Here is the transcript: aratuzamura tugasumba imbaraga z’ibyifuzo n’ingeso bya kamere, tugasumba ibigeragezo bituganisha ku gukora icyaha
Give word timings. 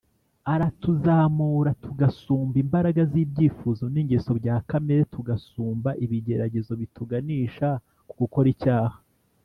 aratuzamura 0.53 1.71
tugasumba 1.83 2.55
imbaraga 2.63 3.01
z’ibyifuzo 3.11 3.83
n’ingeso 3.93 4.31
bya 4.39 4.55
kamere, 4.69 5.01
tugasumba 5.13 5.89
ibigeragezo 6.05 6.71
bituganisha 6.81 7.69
ku 8.07 8.13
gukora 8.21 8.47
icyaha 8.55 8.97